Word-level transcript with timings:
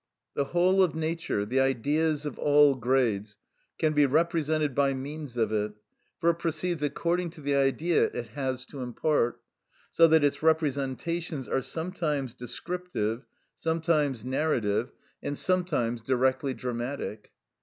The 0.33 0.45
whole 0.45 0.81
of 0.81 0.95
nature, 0.95 1.45
the 1.45 1.59
Ideas 1.59 2.25
of 2.25 2.39
all 2.39 2.73
grades, 2.73 3.37
can 3.77 3.93
be 3.93 4.07
represented 4.07 4.73
by 4.73 4.95
means 4.95 5.37
of 5.37 5.51
it, 5.51 5.73
for 6.19 6.31
it 6.31 6.39
proceeds 6.39 6.81
according 6.81 7.29
to 7.29 7.41
the 7.41 7.53
Idea 7.53 8.05
it 8.05 8.29
has 8.29 8.65
to 8.71 8.81
impart, 8.81 9.39
so 9.91 10.07
that 10.07 10.23
its 10.23 10.41
representations 10.41 11.47
are 11.47 11.61
sometimes 11.61 12.33
descriptive, 12.33 13.27
sometimes 13.57 14.25
narrative, 14.25 14.91
and 15.21 15.37
sometimes 15.37 16.01
directly 16.01 16.55
dramatic. 16.55 17.31